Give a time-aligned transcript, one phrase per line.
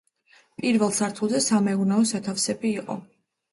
[0.61, 3.01] პირველ სართულზე სამეურნეო სათავსები იყო.